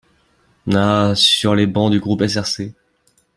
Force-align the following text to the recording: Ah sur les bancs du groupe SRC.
Ah 0.73 1.13
sur 1.15 1.53
les 1.53 1.67
bancs 1.67 1.91
du 1.91 1.99
groupe 1.99 2.25
SRC. 2.25 2.73